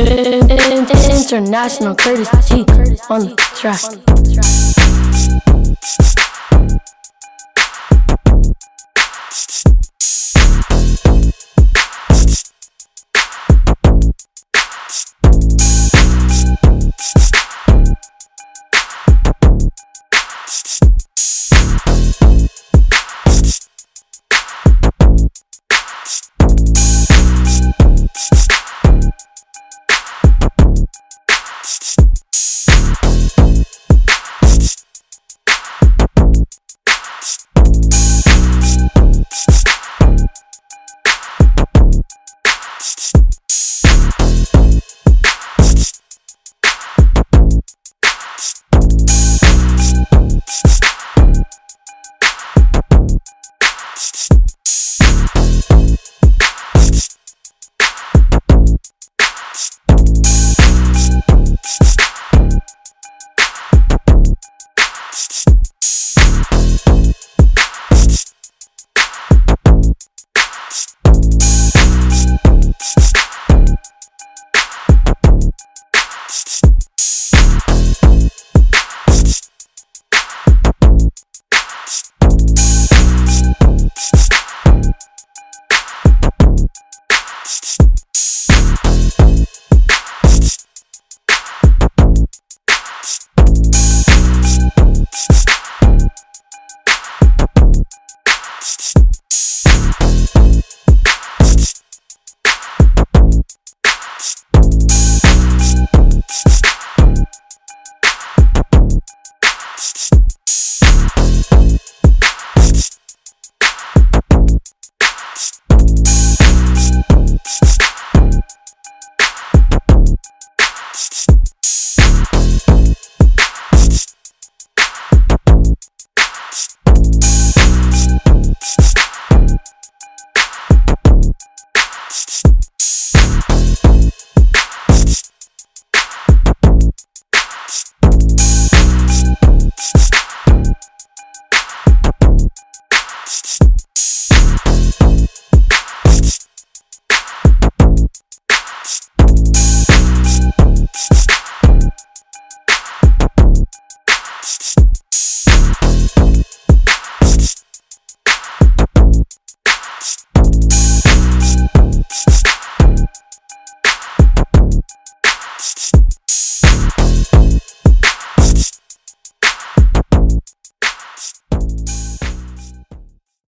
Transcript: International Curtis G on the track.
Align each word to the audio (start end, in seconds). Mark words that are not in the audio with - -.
International 0.00 1.94
Curtis 1.94 2.30
G 2.48 2.64
on 3.10 3.20
the 3.26 3.34
track. 3.54 4.69